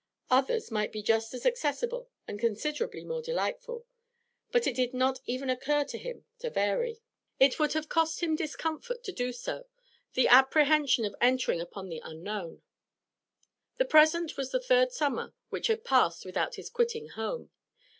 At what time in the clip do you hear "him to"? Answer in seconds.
5.99-6.49